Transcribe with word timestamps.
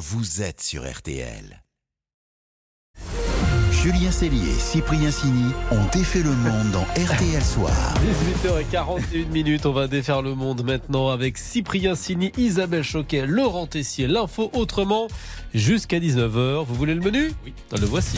vous 0.00 0.40
êtes 0.40 0.62
sur 0.62 0.90
RTL. 0.90 1.62
Julien 3.70 4.10
Cellier 4.10 4.48
et 4.48 4.58
Cyprien 4.58 5.10
Sini 5.10 5.52
ont 5.70 5.84
défait 5.92 6.22
le 6.22 6.30
monde 6.30 6.70
dans 6.70 6.84
RTL 6.84 7.44
Soir. 7.44 7.94
18h41 8.42 9.26
minutes, 9.28 9.66
on 9.66 9.72
va 9.72 9.88
défaire 9.88 10.22
le 10.22 10.34
monde 10.34 10.64
maintenant 10.64 11.10
avec 11.10 11.36
Cyprien 11.36 11.94
Sini, 11.94 12.32
Isabelle 12.38 12.82
Choquet, 12.82 13.26
Laurent 13.26 13.66
Tessier, 13.66 14.06
l'info 14.06 14.50
autrement 14.54 15.06
jusqu'à 15.52 15.98
19h. 15.98 16.64
Vous 16.64 16.74
voulez 16.74 16.94
le 16.94 17.02
menu? 17.02 17.32
Oui. 17.44 17.52
Le 17.78 17.84
voici. 17.84 18.16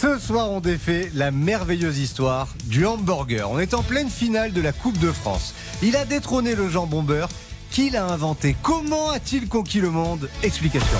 Ce 0.00 0.18
soir, 0.18 0.50
on 0.52 0.60
défait 0.60 1.10
la 1.14 1.32
merveilleuse 1.32 1.98
histoire 1.98 2.54
du 2.66 2.86
hamburger. 2.86 3.50
On 3.50 3.58
est 3.58 3.74
en 3.74 3.82
pleine 3.82 4.10
finale 4.10 4.52
de 4.52 4.60
la 4.60 4.72
Coupe 4.72 4.98
de 4.98 5.10
France. 5.10 5.54
Il 5.82 5.96
a 5.96 6.04
détrôné 6.04 6.54
le 6.54 6.68
jambon 6.68 7.02
beurre. 7.02 7.28
Qui 7.74 7.90
l'a 7.90 8.06
inventé? 8.06 8.54
Comment 8.62 9.10
a-t-il 9.10 9.48
conquis 9.48 9.80
le 9.80 9.90
monde? 9.90 10.30
Explication. 10.44 10.96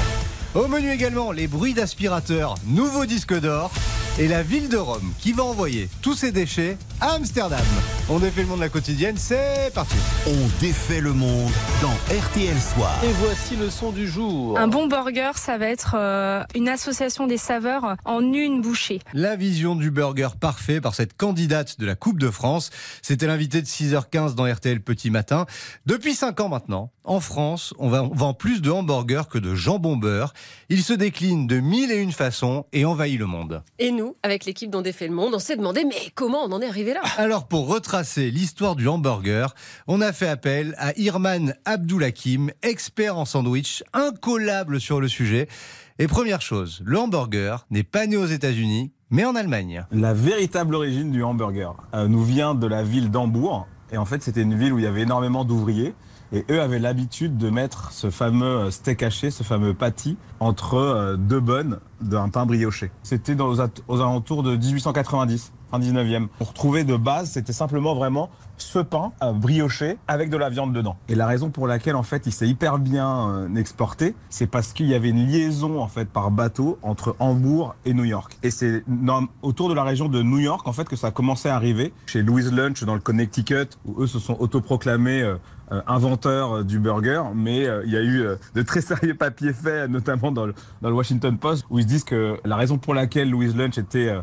Au 0.56 0.66
menu 0.66 0.90
également, 0.90 1.30
les 1.30 1.46
bruits 1.46 1.72
d'aspirateur, 1.72 2.56
nouveau 2.66 3.06
disque 3.06 3.32
d'or 3.38 3.70
et 4.18 4.28
la 4.28 4.42
ville 4.42 4.68
de 4.68 4.76
Rome 4.76 5.12
qui 5.18 5.32
va 5.32 5.42
envoyer 5.42 5.88
tous 6.00 6.14
ses 6.14 6.30
déchets 6.30 6.76
à 7.00 7.14
Amsterdam. 7.14 7.58
On 8.08 8.18
défait 8.20 8.42
le 8.42 8.48
monde 8.48 8.58
de 8.58 8.64
la 8.64 8.68
quotidienne, 8.68 9.16
c'est 9.16 9.72
parti. 9.74 9.96
On 10.26 10.60
défait 10.60 11.00
le 11.00 11.12
monde 11.12 11.50
dans 11.82 11.92
RTL 12.14 12.56
Soir. 12.60 12.92
Et 13.02 13.10
voici 13.20 13.56
le 13.56 13.70
son 13.70 13.90
du 13.90 14.06
jour. 14.06 14.58
Un 14.58 14.68
bon 14.68 14.86
burger, 14.86 15.32
ça 15.34 15.58
va 15.58 15.66
être 15.66 15.96
euh, 15.98 16.44
une 16.54 16.68
association 16.68 17.26
des 17.26 17.38
saveurs 17.38 17.96
en 18.04 18.20
une 18.32 18.62
bouchée. 18.62 19.00
La 19.14 19.34
vision 19.34 19.74
du 19.74 19.90
burger 19.90 20.28
parfait 20.38 20.80
par 20.80 20.94
cette 20.94 21.16
candidate 21.16 21.80
de 21.80 21.86
la 21.86 21.96
Coupe 21.96 22.20
de 22.20 22.30
France. 22.30 22.70
C'était 23.02 23.26
l'invité 23.26 23.62
de 23.62 23.66
6h15 23.66 24.34
dans 24.34 24.50
RTL 24.50 24.80
Petit 24.80 25.10
Matin. 25.10 25.46
Depuis 25.86 26.14
5 26.14 26.40
ans 26.40 26.48
maintenant, 26.48 26.92
en 27.04 27.20
France, 27.20 27.74
on 27.78 27.88
vend 27.88 28.32
plus 28.32 28.62
de 28.62 28.70
hamburgers 28.70 29.28
que 29.30 29.38
de 29.38 29.54
jambon 29.54 29.96
beurre. 29.96 30.32
Il 30.70 30.82
se 30.82 30.94
décline 30.94 31.46
de 31.46 31.60
mille 31.60 31.92
et 31.92 32.00
une 32.00 32.12
façons 32.12 32.64
et 32.72 32.84
envahit 32.86 33.18
le 33.18 33.26
monde. 33.26 33.62
Et 33.78 33.92
nous, 33.92 34.16
avec 34.22 34.46
l'équipe 34.46 34.70
dont 34.70 34.80
défait 34.80 35.06
le 35.06 35.14
monde, 35.14 35.34
on 35.34 35.38
s'est 35.38 35.56
demandé 35.56 35.84
mais 35.84 36.10
comment 36.14 36.44
on 36.44 36.52
en 36.52 36.62
est 36.62 36.68
arrivé 36.68 36.94
là? 36.94 37.02
Alors 37.18 37.46
pour 37.46 37.68
retracer 37.68 38.30
l'histoire 38.30 38.74
du 38.74 38.88
hamburger, 38.88 39.54
on 39.86 40.00
a 40.00 40.12
fait 40.12 40.28
appel 40.28 40.74
à 40.78 40.98
Irman 40.98 41.54
Abdoulakim, 41.66 42.50
expert 42.62 43.18
en 43.18 43.26
sandwich, 43.26 43.84
incollable 43.92 44.80
sur 44.80 45.00
le 45.00 45.08
sujet. 45.08 45.48
Et 45.98 46.08
première 46.08 46.40
chose, 46.40 46.82
le 46.84 46.98
hamburger 46.98 47.66
n'est 47.70 47.82
pas 47.84 48.06
né 48.06 48.16
aux 48.16 48.26
États-Unis, 48.26 48.92
mais 49.10 49.24
en 49.24 49.36
Allemagne. 49.36 49.86
La 49.92 50.14
véritable 50.14 50.74
origine 50.74 51.12
du 51.12 51.22
hamburger 51.22 51.74
euh, 51.94 52.08
nous 52.08 52.24
vient 52.24 52.54
de 52.54 52.66
la 52.66 52.82
ville 52.82 53.10
d'Hambourg. 53.10 53.66
Et 53.92 53.98
en 53.98 54.04
fait, 54.06 54.22
c'était 54.22 54.42
une 54.42 54.56
ville 54.56 54.72
où 54.72 54.78
il 54.78 54.84
y 54.84 54.88
avait 54.88 55.02
énormément 55.02 55.44
d'ouvriers. 55.44 55.94
Et 56.34 56.44
eux 56.50 56.60
avaient 56.60 56.80
l'habitude 56.80 57.38
de 57.38 57.48
mettre 57.48 57.92
ce 57.92 58.10
fameux 58.10 58.68
steak 58.72 59.04
haché, 59.04 59.30
ce 59.30 59.44
fameux 59.44 59.72
patty, 59.72 60.16
entre 60.40 60.74
euh, 60.74 61.16
deux 61.16 61.38
bonnes 61.38 61.78
d'un 62.00 62.28
pain 62.28 62.44
brioché. 62.44 62.90
C'était 63.04 63.36
aux 63.40 64.00
alentours 64.00 64.42
de 64.42 64.56
1890, 64.56 65.52
fin 65.74 65.80
19e. 65.80 66.28
On 66.40 66.44
retrouvait 66.44 66.84
de 66.84 66.96
base, 66.96 67.30
c'était 67.30 67.52
simplement 67.52 67.94
vraiment 67.94 68.30
ce 68.56 68.78
pain 68.78 69.12
euh, 69.22 69.32
brioché 69.32 69.98
avec 70.06 70.30
de 70.30 70.36
la 70.36 70.48
viande 70.48 70.72
dedans. 70.72 70.96
Et 71.08 71.14
la 71.14 71.26
raison 71.26 71.50
pour 71.50 71.66
laquelle 71.66 71.96
en 71.96 72.02
fait 72.04 72.26
il 72.26 72.32
s'est 72.32 72.46
hyper 72.46 72.78
bien 72.78 73.30
euh, 73.30 73.54
exporté, 73.56 74.14
c'est 74.30 74.46
parce 74.46 74.72
qu'il 74.72 74.86
y 74.86 74.94
avait 74.94 75.08
une 75.08 75.26
liaison 75.26 75.80
en 75.80 75.88
fait 75.88 76.08
par 76.08 76.30
bateau 76.30 76.78
entre 76.82 77.16
Hambourg 77.18 77.74
et 77.84 77.94
New 77.94 78.04
York. 78.04 78.38
Et 78.42 78.50
c'est 78.50 78.84
autour 79.42 79.68
de 79.68 79.74
la 79.74 79.82
région 79.82 80.08
de 80.08 80.22
New 80.22 80.38
York 80.38 80.66
en 80.68 80.72
fait 80.72 80.88
que 80.88 80.96
ça 80.96 81.08
a 81.08 81.10
commencé 81.10 81.48
à 81.48 81.56
arriver 81.56 81.92
chez 82.06 82.22
Louis 82.22 82.44
Lunch 82.50 82.84
dans 82.84 82.94
le 82.94 83.00
Connecticut 83.00 83.66
où 83.84 84.02
eux 84.02 84.06
se 84.06 84.20
sont 84.20 84.36
autoproclamés 84.38 85.22
euh, 85.22 85.36
inventeurs 85.86 86.64
du 86.64 86.78
burger, 86.78 87.22
mais 87.34 87.66
il 87.84 87.90
y 87.90 87.96
a 87.96 88.02
eu 88.02 88.26
de 88.54 88.62
très 88.62 88.82
sérieux 88.82 89.14
papiers 89.14 89.54
faits, 89.54 89.90
notamment 89.90 90.30
dans 90.30 90.46
le, 90.46 90.54
dans 90.82 90.90
le 90.90 90.94
Washington 90.94 91.36
Post, 91.38 91.64
où 91.70 91.78
ils 91.78 91.82
se 91.82 91.88
disent 91.88 92.04
que 92.04 92.38
la 92.44 92.56
raison 92.56 92.78
pour 92.78 92.94
laquelle 92.94 93.30
Louis 93.30 93.52
Lunch 93.54 93.78
était 93.78 94.14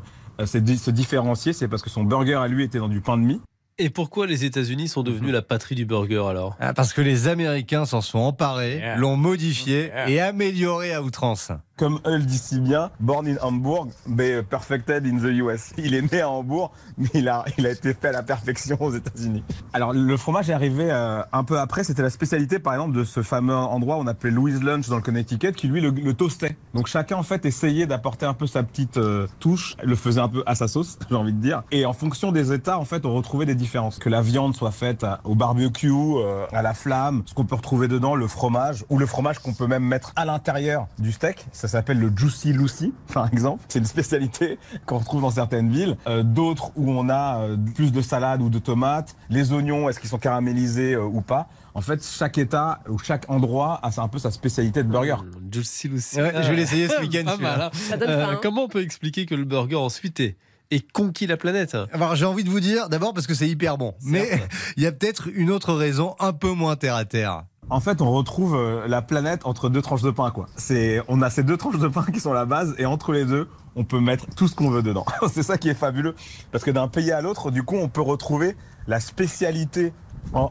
se 0.45 0.91
différencier, 0.91 1.53
c'est 1.53 1.67
parce 1.67 1.81
que 1.81 1.89
son 1.89 2.03
burger 2.03 2.35
à 2.35 2.47
lui 2.47 2.63
était 2.63 2.79
dans 2.79 2.89
du 2.89 3.01
pain 3.01 3.17
de 3.17 3.23
mie 3.23 3.41
et 3.77 3.89
pourquoi 3.89 4.27
les 4.27 4.45
États-Unis 4.45 4.87
sont 4.87 5.03
devenus 5.03 5.29
mhm. 5.29 5.35
la 5.35 5.41
patrie 5.41 5.75
du 5.75 5.85
burger 5.85 6.23
alors? 6.29 6.55
Ah, 6.59 6.73
Parce 6.73 6.93
que 6.93 7.01
les 7.01 7.27
Américains 7.27 7.85
s'en 7.85 8.01
sont 8.01 8.19
emparés, 8.19 8.81
l'ont 8.97 9.17
modifié 9.17 9.91
et 10.07 10.19
amélioré 10.19 10.93
à 10.93 11.01
outrance 11.01 11.51
comme 11.81 11.99
eux 12.05 12.17
le 12.17 12.23
disent 12.23 12.43
si 12.43 12.59
bien, 12.59 12.91
born 12.99 13.27
in 13.27 13.37
Hamburg, 13.41 13.89
but 14.05 14.43
perfected 14.43 15.03
in 15.03 15.17
the 15.17 15.33
US. 15.41 15.71
Il 15.79 15.95
est 15.95 16.13
né 16.13 16.21
à 16.21 16.29
Hambourg, 16.29 16.71
mais 16.95 17.09
il 17.15 17.27
a, 17.27 17.43
il 17.57 17.65
a 17.65 17.71
été 17.71 17.95
fait 17.95 18.09
à 18.09 18.11
la 18.11 18.21
perfection 18.21 18.77
aux 18.79 18.93
États-Unis. 18.93 19.43
Alors 19.73 19.91
le 19.91 20.15
fromage 20.15 20.51
est 20.51 20.53
arrivé 20.53 20.91
euh, 20.91 21.23
un 21.33 21.43
peu 21.43 21.57
après. 21.57 21.83
C'était 21.83 22.03
la 22.03 22.11
spécialité, 22.11 22.59
par 22.59 22.73
exemple, 22.73 22.95
de 22.95 23.03
ce 23.03 23.23
fameux 23.23 23.55
endroit 23.55 23.97
on 23.97 24.05
appelait 24.05 24.29
Louis 24.29 24.59
Lunch 24.61 24.89
dans 24.89 24.97
le 24.97 25.01
Connecticut, 25.01 25.53
qui 25.53 25.69
lui 25.69 25.81
le, 25.81 26.13
toastait. 26.13 26.55
Donc 26.75 26.85
chacun 26.85 27.15
en 27.15 27.23
fait 27.23 27.47
essayait 27.47 27.87
d'apporter 27.87 28.27
un 28.27 28.35
peu 28.35 28.45
sa 28.45 28.61
petite 28.61 28.97
euh, 28.97 29.25
touche, 29.39 29.75
le 29.81 29.95
faisait 29.95 30.21
un 30.21 30.29
peu 30.29 30.43
à 30.45 30.53
sa 30.53 30.67
sauce, 30.67 30.99
j'ai 31.09 31.15
envie 31.15 31.33
de 31.33 31.41
dire. 31.41 31.63
Et 31.71 31.87
en 31.87 31.93
fonction 31.93 32.31
des 32.31 32.53
États, 32.53 32.77
en 32.77 32.85
fait, 32.85 33.07
on 33.07 33.15
retrouvait 33.15 33.47
des 33.47 33.55
Que 33.99 34.09
la 34.09 34.21
viande 34.21 34.55
soit 34.55 34.71
faite 34.71 35.05
au 35.23 35.35
barbecue, 35.35 35.91
euh, 35.91 36.45
à 36.51 36.61
la 36.61 36.73
flamme, 36.73 37.23
ce 37.25 37.33
qu'on 37.33 37.45
peut 37.45 37.55
retrouver 37.55 37.87
dedans, 37.87 38.15
le 38.15 38.27
fromage, 38.27 38.85
ou 38.89 38.97
le 38.97 39.05
fromage 39.05 39.39
qu'on 39.39 39.53
peut 39.53 39.67
même 39.67 39.83
mettre 39.83 40.13
à 40.15 40.25
l'intérieur 40.25 40.87
du 40.99 41.11
steak. 41.11 41.45
Ça 41.51 41.67
s'appelle 41.67 41.99
le 41.99 42.11
Juicy 42.15 42.53
Lucy, 42.53 42.93
par 43.13 43.27
exemple. 43.27 43.63
C'est 43.67 43.79
une 43.79 43.85
spécialité 43.85 44.59
qu'on 44.85 44.97
retrouve 44.97 45.21
dans 45.21 45.31
certaines 45.31 45.69
villes. 45.69 45.97
Euh, 46.07 46.23
d'autres 46.23 46.71
où 46.75 46.91
on 46.91 47.09
a 47.09 47.41
euh, 47.41 47.57
plus 47.75 47.91
de 47.91 48.01
salade 48.01 48.41
ou 48.41 48.49
de 48.49 48.59
tomates. 48.59 49.15
Les 49.29 49.53
oignons, 49.53 49.89
est-ce 49.89 49.99
qu'ils 49.99 50.09
sont 50.09 50.17
caramélisés 50.17 50.93
euh, 50.93 51.03
ou 51.03 51.21
pas? 51.21 51.47
En 51.73 51.81
fait, 51.81 52.05
chaque 52.05 52.37
État 52.37 52.79
ou 52.89 52.97
chaque 52.97 53.29
endroit 53.29 53.79
a 53.83 54.01
un 54.01 54.07
peu 54.07 54.19
sa 54.19 54.31
spécialité 54.31 54.83
de 54.83 54.89
burger. 54.89 55.15
Juicy 55.51 55.87
Lucy. 55.87 56.15
je 56.17 56.21
vais 56.21 56.55
l'essayer 56.55 56.87
ce 56.87 56.99
week-end. 56.99 57.23
Hein. 57.27 58.39
comment 58.41 58.63
on 58.63 58.67
peut 58.67 58.81
expliquer 58.81 59.25
que 59.25 59.35
le 59.35 59.45
burger 59.45 59.77
ensuite 59.77 60.19
est 60.19 60.35
et 60.71 60.79
conquis 60.79 61.27
la 61.27 61.37
planète. 61.37 61.77
Alors 61.93 62.15
j'ai 62.15 62.25
envie 62.25 62.43
de 62.43 62.49
vous 62.49 62.59
dire, 62.59 62.89
d'abord 62.89 63.13
parce 63.13 63.27
que 63.27 63.33
c'est 63.33 63.47
hyper 63.47 63.77
bon, 63.77 63.93
mais 64.03 64.41
il 64.77 64.83
y 64.83 64.87
a 64.87 64.91
peut-être 64.91 65.29
une 65.33 65.51
autre 65.51 65.73
raison 65.73 66.15
un 66.19 66.33
peu 66.33 66.51
moins 66.51 66.75
terre 66.75 66.95
à 66.95 67.05
terre. 67.05 67.43
En 67.69 67.79
fait, 67.79 68.01
on 68.01 68.11
retrouve 68.11 68.55
euh, 68.55 68.87
la 68.87 69.01
planète 69.01 69.45
entre 69.45 69.69
deux 69.69 69.81
tranches 69.81 70.01
de 70.01 70.11
pain, 70.11 70.29
quoi. 70.31 70.47
C'est, 70.57 71.01
on 71.07 71.21
a 71.21 71.29
ces 71.29 71.43
deux 71.43 71.55
tranches 71.55 71.77
de 71.79 71.87
pain 71.87 72.05
qui 72.13 72.19
sont 72.19 72.33
la 72.33 72.45
base, 72.45 72.75
et 72.77 72.85
entre 72.85 73.13
les 73.13 73.23
deux, 73.23 73.47
on 73.77 73.85
peut 73.85 74.01
mettre 74.01 74.25
tout 74.35 74.49
ce 74.49 74.55
qu'on 74.55 74.69
veut 74.69 74.83
dedans. 74.83 75.05
c'est 75.31 75.43
ça 75.43 75.57
qui 75.57 75.69
est 75.69 75.73
fabuleux, 75.73 76.15
parce 76.51 76.65
que 76.65 76.71
d'un 76.71 76.89
pays 76.89 77.11
à 77.11 77.21
l'autre, 77.21 77.49
du 77.49 77.63
coup, 77.63 77.77
on 77.77 77.87
peut 77.87 78.01
retrouver 78.01 78.57
la 78.87 78.99
spécialité 78.99 79.93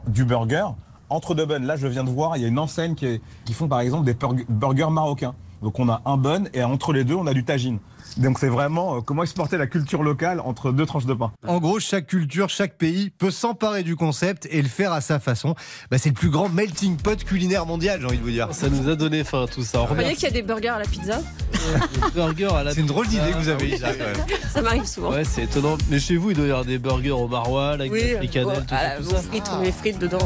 du 0.06 0.24
burger 0.24 0.68
entre 1.10 1.34
deux 1.34 1.44
buns. 1.44 1.58
Là, 1.58 1.76
je 1.76 1.86
viens 1.88 2.04
de 2.04 2.10
voir, 2.10 2.36
il 2.36 2.42
y 2.42 2.44
a 2.46 2.48
une 2.48 2.58
enseigne 2.58 2.94
qui, 2.94 3.20
qui 3.44 3.52
font 3.52 3.68
par 3.68 3.80
exemple 3.80 4.04
des 4.04 4.16
burgers 4.48 4.90
marocains. 4.90 5.34
Donc 5.62 5.78
on 5.78 5.88
a 5.90 6.00
un 6.06 6.16
bun 6.16 6.44
et 6.54 6.62
entre 6.64 6.92
les 6.92 7.04
deux, 7.04 7.14
on 7.14 7.26
a 7.26 7.34
du 7.34 7.44
tagine. 7.44 7.78
Donc 8.16 8.38
c'est 8.38 8.48
vraiment 8.48 8.96
euh, 8.96 9.00
comment 9.00 9.22
exporter 9.22 9.56
la 9.56 9.66
culture 9.66 10.02
locale 10.02 10.40
entre 10.40 10.72
deux 10.72 10.86
tranches 10.86 11.06
de 11.06 11.14
pain. 11.14 11.32
En 11.46 11.58
gros, 11.58 11.80
chaque 11.80 12.06
culture, 12.06 12.48
chaque 12.48 12.76
pays 12.76 13.10
peut 13.10 13.30
s'emparer 13.30 13.82
du 13.82 13.96
concept 13.96 14.46
et 14.50 14.60
le 14.62 14.68
faire 14.68 14.92
à 14.92 15.00
sa 15.00 15.18
façon. 15.18 15.54
Bah, 15.90 15.98
c'est 15.98 16.10
le 16.10 16.14
plus 16.14 16.30
grand 16.30 16.48
melting 16.48 16.96
pot 16.96 17.22
culinaire 17.24 17.66
mondial, 17.66 18.00
j'ai 18.00 18.06
envie 18.06 18.18
de 18.18 18.22
vous 18.22 18.30
dire. 18.30 18.48
Ça 18.52 18.68
nous 18.68 18.88
a 18.88 18.96
donné 18.96 19.24
faim 19.24 19.46
tout 19.52 19.62
ça. 19.62 19.80
Vous 19.80 19.94
voyez 19.94 20.14
qu'il 20.14 20.24
y 20.24 20.26
a 20.26 20.30
des 20.30 20.42
burgers 20.42 20.68
à 20.68 20.78
la 20.78 20.84
pizza 20.84 21.20
C'est 22.74 22.80
une 22.80 22.86
drôle 22.86 23.06
d'idée 23.06 23.30
que 23.32 23.38
vous 23.38 23.48
avez 23.48 23.76
ça, 23.76 23.88
ça 24.52 24.62
m'arrive 24.62 24.86
souvent. 24.86 25.10
Ouais, 25.10 25.24
c'est 25.24 25.44
étonnant. 25.44 25.76
Mais 25.90 25.98
chez 25.98 26.16
vous, 26.16 26.30
il 26.30 26.36
doit 26.36 26.46
y 26.46 26.50
avoir 26.50 26.64
des 26.64 26.78
burgers 26.78 27.10
au 27.10 27.28
maroilles 27.28 27.74
avec 27.74 27.92
des 27.92 28.16
fricadelles, 28.16 28.64
tout, 28.66 29.10
ça. 29.10 29.22
Frites, 29.22 29.50
les 29.62 29.72
frites 29.72 29.98
dedans. 29.98 30.18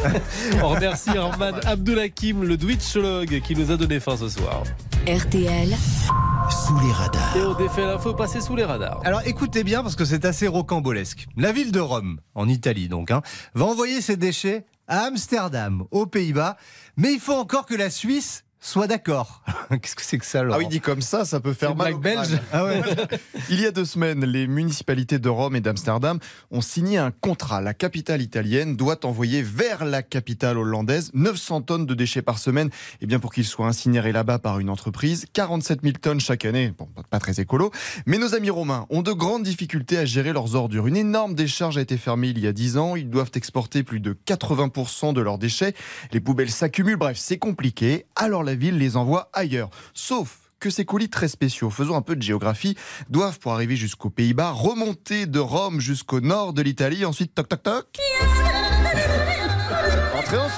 On 0.62 0.68
remercie 0.68 1.10
Armand 1.10 1.58
Abdoulakim, 1.64 2.42
le 2.42 2.56
Twitchologue, 2.56 3.40
qui 3.40 3.54
nous 3.54 3.70
a 3.70 3.76
donné 3.76 4.00
faim 4.00 4.16
ce 4.16 4.28
soir. 4.28 4.62
RTL 5.06 5.76
sous 6.52 6.78
les 6.80 6.92
radars. 6.92 7.36
Et 7.36 7.42
on 7.42 7.54
défait 7.54 7.86
l'info 7.86 8.12
passer 8.12 8.40
sous 8.40 8.54
les 8.54 8.64
radars. 8.64 9.00
Alors 9.04 9.22
écoutez 9.24 9.64
bien 9.64 9.82
parce 9.82 9.96
que 9.96 10.04
c'est 10.04 10.24
assez 10.24 10.46
rocambolesque. 10.46 11.26
La 11.36 11.50
ville 11.50 11.72
de 11.72 11.80
Rome, 11.80 12.20
en 12.34 12.46
Italie 12.48 12.88
donc, 12.88 13.10
hein, 13.10 13.22
va 13.54 13.64
envoyer 13.64 14.00
ses 14.00 14.16
déchets 14.16 14.66
à 14.86 15.04
Amsterdam, 15.04 15.84
aux 15.90 16.06
Pays-Bas. 16.06 16.56
Mais 16.96 17.14
il 17.14 17.20
faut 17.20 17.32
encore 17.32 17.64
que 17.64 17.74
la 17.74 17.88
Suisse 17.88 18.44
Sois 18.64 18.86
d'accord. 18.86 19.42
Qu'est-ce 19.70 19.96
que 19.96 20.02
c'est 20.02 20.18
que 20.18 20.24
ça, 20.24 20.44
Laurent 20.44 20.54
Ah 20.56 20.62
oui, 20.62 20.68
dit 20.68 20.80
comme 20.80 21.02
ça, 21.02 21.24
ça 21.24 21.40
peut 21.40 21.52
faire 21.52 21.74
mal. 21.74 21.94
belge. 21.98 22.38
Ah 22.52 22.64
ouais. 22.64 22.80
Il 23.50 23.60
y 23.60 23.66
a 23.66 23.72
deux 23.72 23.84
semaines, 23.84 24.24
les 24.24 24.46
municipalités 24.46 25.18
de 25.18 25.28
Rome 25.28 25.56
et 25.56 25.60
d'Amsterdam 25.60 26.20
ont 26.52 26.60
signé 26.60 26.96
un 26.96 27.10
contrat. 27.10 27.60
La 27.60 27.74
capitale 27.74 28.22
italienne 28.22 28.76
doit 28.76 29.04
envoyer 29.04 29.42
vers 29.42 29.84
la 29.84 30.04
capitale 30.04 30.58
hollandaise 30.58 31.10
900 31.12 31.62
tonnes 31.62 31.86
de 31.86 31.94
déchets 31.94 32.22
par 32.22 32.38
semaine, 32.38 32.68
et 32.68 32.98
eh 33.00 33.06
bien 33.06 33.18
pour 33.18 33.32
qu'ils 33.34 33.46
soient 33.46 33.66
incinérés 33.66 34.12
là-bas 34.12 34.38
par 34.38 34.60
une 34.60 34.70
entreprise. 34.70 35.26
47 35.32 35.80
000 35.82 35.94
tonnes 36.00 36.20
chaque 36.20 36.44
année. 36.44 36.72
Bon, 36.78 36.88
pas 37.10 37.18
très 37.18 37.40
écolo. 37.40 37.72
Mais 38.06 38.18
nos 38.18 38.36
amis 38.36 38.50
romains 38.50 38.86
ont 38.90 39.02
de 39.02 39.12
grandes 39.12 39.42
difficultés 39.42 39.98
à 39.98 40.04
gérer 40.04 40.32
leurs 40.32 40.54
ordures. 40.54 40.86
Une 40.86 40.96
énorme 40.96 41.34
décharge 41.34 41.78
a 41.78 41.80
été 41.80 41.96
fermée 41.96 42.28
il 42.28 42.38
y 42.38 42.46
a 42.46 42.52
10 42.52 42.76
ans. 42.76 42.94
Ils 42.94 43.10
doivent 43.10 43.32
exporter 43.34 43.82
plus 43.82 43.98
de 43.98 44.16
80% 44.24 45.14
de 45.14 45.20
leurs 45.20 45.38
déchets. 45.38 45.74
Les 46.12 46.20
poubelles 46.20 46.52
s'accumulent. 46.52 46.96
Bref, 46.96 47.16
c'est 47.18 47.38
compliqué. 47.38 48.06
Alors 48.14 48.44
la 48.44 48.51
la 48.52 48.56
ville 48.58 48.76
les 48.76 48.98
envoie 48.98 49.30
ailleurs. 49.32 49.70
Sauf 49.94 50.50
que 50.60 50.68
ces 50.68 50.84
colis 50.84 51.08
très 51.08 51.28
spéciaux, 51.28 51.70
faisons 51.70 51.96
un 51.96 52.02
peu 52.02 52.14
de 52.14 52.22
géographie, 52.22 52.76
doivent, 53.08 53.38
pour 53.38 53.54
arriver 53.54 53.76
jusqu'aux 53.76 54.10
Pays-Bas, 54.10 54.50
remonter 54.50 55.24
de 55.24 55.38
Rome 55.38 55.80
jusqu'au 55.80 56.20
nord 56.20 56.52
de 56.52 56.60
l'Italie, 56.60 57.06
ensuite 57.06 57.34
toc 57.34 57.48
toc 57.48 57.62
toc 57.62 57.98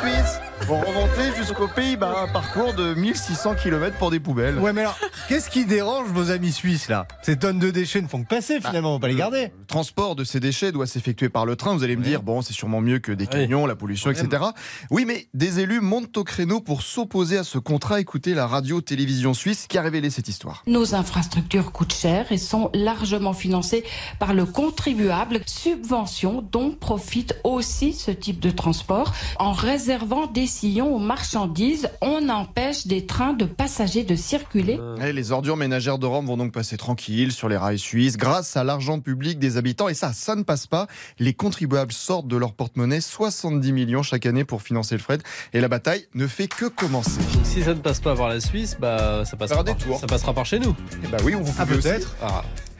Suisse 0.00 0.40
pour 0.66 0.78
remonter 0.78 1.36
jusqu'aux 1.36 1.68
Pays-Bas. 1.68 2.24
Un 2.24 2.32
parcours 2.32 2.72
de 2.72 2.94
1600 2.94 3.54
km 3.56 3.96
pour 3.98 4.10
des 4.10 4.18
poubelles. 4.18 4.58
Ouais, 4.58 4.72
mais 4.72 4.80
alors, 4.80 4.98
qu'est-ce 5.28 5.50
qui 5.50 5.66
dérange 5.66 6.08
vos 6.08 6.30
amis 6.30 6.52
suisses 6.52 6.88
là? 6.88 7.06
Ces 7.22 7.38
tonnes 7.38 7.58
de 7.58 7.70
déchets 7.70 8.00
ne 8.00 8.08
font 8.08 8.22
que 8.22 8.28
passer 8.28 8.60
finalement, 8.60 8.92
on 8.92 8.94
va 8.94 9.00
pas 9.00 9.08
les 9.08 9.14
garder. 9.14 9.52
Le 9.58 9.66
transport 9.66 10.16
de 10.16 10.24
ces 10.24 10.40
déchets 10.40 10.72
doit 10.72 10.86
s'effectuer 10.86 11.28
par 11.28 11.44
le 11.44 11.56
train. 11.56 11.74
Vous 11.74 11.84
allez 11.84 11.96
me 11.96 12.02
dire, 12.02 12.22
bon, 12.22 12.40
c'est 12.40 12.54
sûrement 12.54 12.80
mieux 12.80 12.98
que 12.98 13.12
des 13.12 13.26
camions, 13.26 13.66
la 13.66 13.76
pollution, 13.76 14.10
etc. 14.10 14.42
Oui, 14.90 15.04
mais 15.06 15.26
des 15.34 15.60
élus 15.60 15.80
montent 15.80 16.16
au 16.16 16.24
créneau 16.24 16.60
pour 16.60 16.82
s'opposer 16.82 17.36
à 17.36 17.44
ce 17.44 17.58
contrat. 17.58 18.00
Écoutez 18.00 18.32
la 18.32 18.46
radio-télévision 18.46 19.34
suisse 19.34 19.66
qui 19.68 19.76
a 19.76 19.82
révélé 19.82 20.08
cette 20.08 20.28
histoire. 20.28 20.62
Nos 20.66 20.94
infrastructures 20.94 21.72
coûtent 21.72 21.94
cher 21.94 22.32
et 22.32 22.38
sont 22.38 22.70
largement 22.72 23.34
financées 23.34 23.84
par 24.18 24.32
le 24.32 24.46
contribuable, 24.46 25.40
subvention 25.46 26.42
dont 26.50 26.70
profite 26.70 27.38
aussi 27.44 27.92
ce 27.92 28.10
type 28.10 28.40
de 28.40 28.50
transport. 28.50 29.12
En 29.38 29.52
réservant 29.84 30.26
des 30.26 30.46
sillons 30.46 30.96
aux 30.96 30.98
marchandises, 30.98 31.90
on 32.00 32.30
empêche 32.30 32.86
des 32.86 33.04
trains 33.04 33.34
de 33.34 33.44
passagers 33.44 34.02
de 34.02 34.16
circuler. 34.16 34.80
Et 35.04 35.12
les 35.12 35.30
ordures 35.30 35.58
ménagères 35.58 35.98
de 35.98 36.06
Rome 36.06 36.24
vont 36.24 36.38
donc 36.38 36.52
passer 36.52 36.78
tranquilles 36.78 37.32
sur 37.32 37.50
les 37.50 37.58
rails 37.58 37.78
suisses 37.78 38.16
grâce 38.16 38.56
à 38.56 38.64
l'argent 38.64 38.98
public 39.00 39.38
des 39.38 39.58
habitants. 39.58 39.90
Et 39.90 39.94
ça, 39.94 40.14
ça 40.14 40.36
ne 40.36 40.42
passe 40.42 40.66
pas. 40.66 40.86
Les 41.18 41.34
contribuables 41.34 41.92
sortent 41.92 42.28
de 42.28 42.38
leur 42.38 42.54
porte-monnaie 42.54 43.02
70 43.02 43.72
millions 43.72 44.02
chaque 44.02 44.24
année 44.24 44.44
pour 44.44 44.62
financer 44.62 44.94
le 44.94 45.02
fret. 45.02 45.18
Et 45.52 45.60
la 45.60 45.68
bataille 45.68 46.06
ne 46.14 46.26
fait 46.26 46.48
que 46.48 46.64
commencer. 46.64 47.20
Donc, 47.34 47.44
si 47.44 47.62
ça 47.62 47.74
ne 47.74 47.80
passe 47.80 48.00
pas 48.00 48.16
par 48.16 48.30
la 48.30 48.40
Suisse, 48.40 48.78
bah, 48.80 49.26
ça, 49.26 49.36
passera 49.36 49.62
par, 49.64 49.76
tours. 49.76 50.00
ça 50.00 50.06
passera 50.06 50.32
par 50.32 50.46
chez 50.46 50.60
nous. 50.60 50.74
Et 51.04 51.08
bah 51.08 51.18
oui, 51.22 51.34
on 51.34 51.42
vous 51.42 51.54
Ah, 51.58 51.66
peut-être. 51.66 52.16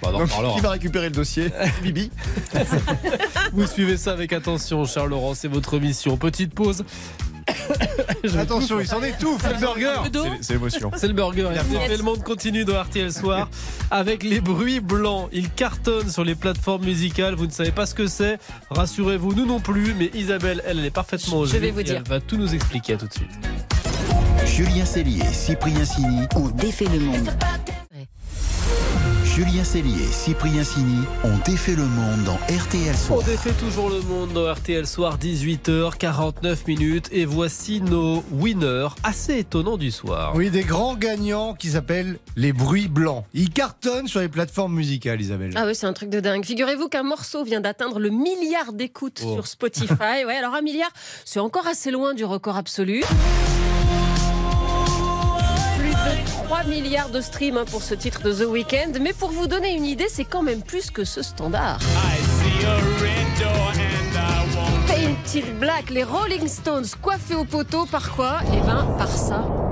Bah, 0.02 0.12
Donc, 0.12 0.28
qui 0.54 0.60
va 0.60 0.70
récupérer 0.70 1.06
le 1.06 1.14
dossier 1.14 1.50
Bibi. 1.82 2.10
Vous 3.52 3.66
suivez 3.66 3.96
ça 3.96 4.12
avec 4.12 4.32
attention, 4.32 4.84
Charles 4.84 5.10
Laurent, 5.10 5.34
c'est 5.34 5.48
votre 5.48 5.78
mission. 5.78 6.16
Petite 6.16 6.54
pause. 6.54 6.84
Je 8.24 8.38
Attention, 8.38 8.80
il 8.80 8.86
s'en 8.86 9.02
étouffe. 9.02 9.42
C'est 9.42 9.52
le 9.52 9.60
burger. 9.60 9.94
C'est 10.40 10.52
l'émotion. 10.54 10.90
C'est 10.96 11.08
le 11.08 11.12
burger. 11.12 11.50
Et 11.90 11.96
le 11.96 12.02
monde 12.02 12.22
continue 12.22 12.64
dans 12.64 12.80
RTL 12.82 13.12
Soir 13.12 13.48
avec 13.90 14.22
les 14.22 14.40
bruits 14.40 14.80
blancs. 14.80 15.28
Ils 15.32 15.50
cartonnent 15.50 16.10
sur 16.10 16.24
les 16.24 16.34
plateformes 16.34 16.84
musicales. 16.84 17.34
Vous 17.34 17.46
ne 17.46 17.52
savez 17.52 17.70
pas 17.72 17.86
ce 17.86 17.94
que 17.94 18.06
c'est. 18.06 18.38
Rassurez-vous, 18.70 19.34
nous 19.34 19.46
non 19.46 19.60
plus. 19.60 19.94
Mais 19.98 20.10
Isabelle, 20.14 20.62
elle, 20.66 20.78
elle 20.78 20.86
est 20.86 20.90
parfaitement 20.90 21.38
au 21.38 21.46
Je 21.46 21.52
jus 21.52 21.58
vais 21.58 21.70
vous 21.70 21.82
dire. 21.82 21.96
Elle 21.96 22.08
va 22.08 22.20
tout 22.20 22.36
nous 22.36 22.54
expliquer. 22.54 22.94
À 22.94 22.96
tout 22.96 23.08
de 23.08 23.12
suite. 23.12 23.30
Julien 24.46 24.84
Cellier, 24.84 25.24
Cyprien 25.32 25.84
Sini 25.84 26.20
On 26.36 26.48
défait 26.48 26.86
le 26.86 27.00
monde. 27.00 27.30
Julien 29.34 29.64
Cellier, 29.64 30.06
Cyprien 30.12 30.62
Sini 30.62 30.98
ont 31.24 31.36
défait 31.44 31.74
le 31.74 31.82
monde 31.84 32.22
dans 32.24 32.34
RTL 32.54 32.94
On 32.94 32.96
Soir. 32.96 33.22
défait 33.24 33.52
toujours 33.52 33.88
le 33.90 34.00
monde 34.02 34.32
dans 34.32 34.52
RTL 34.52 34.86
Soir, 34.86 35.18
18h49 35.18 36.58
minutes. 36.68 37.08
Et 37.10 37.24
voici 37.24 37.80
nos 37.80 38.22
winners 38.30 38.88
assez 39.02 39.38
étonnants 39.38 39.76
du 39.76 39.90
soir. 39.90 40.34
Oui, 40.36 40.50
des 40.50 40.62
grands 40.62 40.94
gagnants 40.94 41.54
qui 41.54 41.70
s'appellent 41.70 42.18
les 42.36 42.52
bruits 42.52 42.86
blancs. 42.86 43.24
Ils 43.34 43.50
cartonnent 43.50 44.06
sur 44.06 44.20
les 44.20 44.28
plateformes 44.28 44.74
musicales, 44.74 45.20
Isabelle. 45.20 45.50
Ah 45.56 45.64
oui, 45.66 45.74
c'est 45.74 45.86
un 45.86 45.92
truc 45.94 46.10
de 46.10 46.20
dingue. 46.20 46.44
Figurez-vous 46.44 46.88
qu'un 46.88 47.02
morceau 47.02 47.42
vient 47.42 47.60
d'atteindre 47.60 47.98
le 47.98 48.10
milliard 48.10 48.72
d'écoutes 48.72 49.22
Oh. 49.24 49.34
sur 49.34 49.46
Spotify. 49.48 49.94
Ouais, 50.26 50.36
alors 50.36 50.54
un 50.54 50.62
milliard, 50.62 50.90
c'est 51.24 51.40
encore 51.40 51.66
assez 51.66 51.90
loin 51.90 52.14
du 52.14 52.24
record 52.24 52.56
absolu. 52.56 53.02
Plus 56.54 56.62
de 56.62 56.70
3 56.70 56.82
milliards 56.82 57.10
de 57.10 57.20
streams 57.20 57.56
hein, 57.56 57.64
pour 57.68 57.82
ce 57.82 57.94
titre 57.94 58.22
de 58.22 58.32
The 58.32 58.46
Weeknd. 58.46 58.92
Mais 59.00 59.12
pour 59.12 59.30
vous 59.30 59.46
donner 59.46 59.74
une 59.74 59.84
idée, 59.84 60.06
c'est 60.08 60.24
quand 60.24 60.42
même 60.42 60.62
plus 60.62 60.90
que 60.90 61.04
ce 61.04 61.22
standard. 61.22 61.78
Painted 64.86 65.58
Black, 65.58 65.90
les 65.90 66.04
Rolling 66.04 66.46
Stones 66.46 66.86
coiffés 67.02 67.34
au 67.34 67.44
poteau 67.44 67.86
par 67.86 68.14
quoi? 68.14 68.40
Eh 68.52 68.60
ben, 68.60 68.86
par 68.98 69.08
ça. 69.08 69.63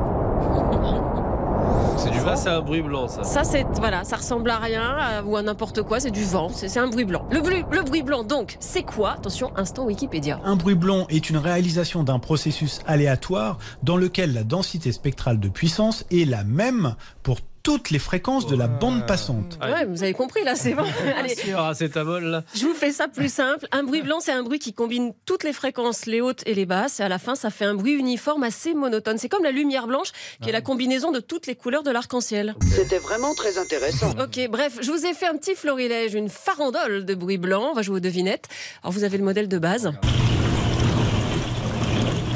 C'est 2.03 2.11
du 2.11 2.19
vent, 2.19 2.35
c'est 2.37 2.49
un 2.49 2.61
bruit 2.61 2.83
blanc, 2.83 3.07
ça. 3.07 3.23
Ça, 3.23 3.45
c'est 3.45 3.65
voilà, 3.75 4.03
ça 4.05 4.17
ressemble 4.17 4.51
à 4.51 4.59
rien 4.59 4.83
à- 4.83 5.23
ou 5.23 5.37
à 5.37 5.43
n'importe 5.43 5.83
quoi. 5.83 6.01
C'est 6.01 6.11
du 6.11 6.25
vent. 6.25 6.49
C'est 6.53 6.69
c'est 6.69 6.81
un 6.81 6.89
bruit 6.89 7.05
blanc. 7.05 7.27
Le 7.31 7.41
bruit, 7.41 7.65
le 7.71 7.83
bruit 7.83 8.03
blanc. 8.03 8.25
Donc, 8.25 8.57
c'est 8.61 8.83
quoi? 8.83 9.13
Attention, 9.13 9.53
instant 9.57 9.85
Wikipédia. 9.85 10.41
Un 10.45 10.57
bruit 10.57 10.75
blanc 10.75 11.07
est 11.11 11.31
une 11.31 11.37
réalisation 11.37 12.03
d'un 12.03 12.19
processus 12.19 12.81
aléatoire 12.87 13.59
dans 13.85 13.97
lequel 13.97 14.33
la 14.33 14.43
densité 14.43 14.91
spectrale 14.91 15.39
de 15.39 15.49
puissance 15.49 16.05
est 16.11 16.29
la 16.29 16.43
même 16.45 16.95
pour 17.23 17.39
toutes 17.63 17.91
les 17.91 17.99
fréquences 17.99 18.47
de 18.47 18.57
la 18.57 18.67
bande 18.67 19.07
passante. 19.07 19.59
Ouais. 19.63 19.73
Ouais, 19.73 19.85
vous 19.87 20.03
avez 20.03 20.15
compris 20.15 20.43
là, 20.45 20.55
c'est 20.57 20.75
bon. 20.75 20.85
Allez, 21.19 21.35
Sur 21.35 21.61
acétamol, 21.61 22.25
là. 22.25 22.45
je 22.55 22.67
vous 22.67 22.75
fais 22.75 22.91
ça 22.93 23.09
plus 23.09 23.33
simple. 23.33 23.67
Un 23.73 23.83
bruit 23.85 24.03
blanc, 24.03 24.19
c'est 24.21 24.33
un 24.33 24.43
bruit 24.43 24.59
qui 24.59 24.73
combine 24.73 25.13
toutes 25.27 25.45
les 25.45 25.53
fréquences, 25.53 26.07
les 26.07 26.21
hautes 26.21 26.43
et 26.47 26.55
les 26.55 26.67
basses, 26.67 27.01
et 27.01 27.03
à 27.03 27.09
la 27.09 27.19
fin, 27.19 27.35
ça 27.35 27.51
fait 27.51 27.65
un 27.65 27.75
bruit 27.75 27.93
uniforme 27.93 28.43
assez 28.43 28.75
monotone. 28.75 29.19
C'est 29.19 29.29
comme 29.29 29.45
la 29.45 29.53
lumière 29.53 29.87
blanche, 29.87 30.09
qui 30.43 30.49
est 30.49 30.53
la 30.53 30.61
combinaison 30.61 31.13
de 31.13 31.21
toutes 31.21 31.47
les 31.47 31.55
couleurs 31.55 31.83
de 31.83 31.91
l'arc-en-ciel. 31.91 32.55
C'était 32.75 32.99
vraiment 32.99 33.35
très 33.35 33.59
intéressant. 33.59 34.11
Ok, 34.21 34.41
bref, 34.51 34.79
je 34.81 34.91
vous 34.91 35.07
ai 35.07 35.15
fait 35.15 35.27
un 35.27 35.37
petit 35.37 35.55
florilège, 35.55 36.15
une 36.15 36.29
farandole 36.29 37.05
de 37.05 37.15
bruit 37.15 37.39
blanc. 37.39 37.69
On 37.71 37.75
va 37.75 37.83
jouer 37.83 37.97
aux 37.97 38.01
devinettes. 38.01 38.49
Alors, 38.83 38.93
vous 38.93 39.05
avez 39.05 39.19
le 39.19 39.25
modèle 39.25 39.49
de 39.49 39.59
base. 39.59 39.93